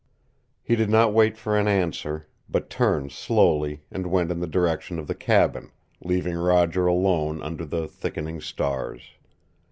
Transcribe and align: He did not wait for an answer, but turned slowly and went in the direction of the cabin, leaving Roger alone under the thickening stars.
He 0.63 0.75
did 0.75 0.89
not 0.89 1.13
wait 1.13 1.37
for 1.37 1.55
an 1.55 1.67
answer, 1.67 2.27
but 2.49 2.71
turned 2.71 3.11
slowly 3.11 3.83
and 3.91 4.07
went 4.07 4.31
in 4.31 4.39
the 4.39 4.47
direction 4.47 4.97
of 4.97 5.05
the 5.05 5.13
cabin, 5.13 5.69
leaving 6.03 6.37
Roger 6.37 6.87
alone 6.87 7.39
under 7.43 7.65
the 7.67 7.87
thickening 7.87 8.41
stars. 8.41 9.03